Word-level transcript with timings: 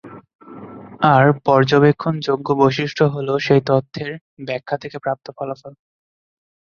আর 1.13 1.25
পর্যবেক্ষণযোগ্য 1.45 2.47
বৈশিষ্ট্য 2.55 3.03
হলো 3.05 3.33
সেই 3.39 3.61
তথ্যের 3.65 4.11
"ব্যাখ্যা" 4.47 4.75
থেকে 4.77 4.97
প্রাপ্ত 4.99 5.25
ফলাফল। 5.37 5.73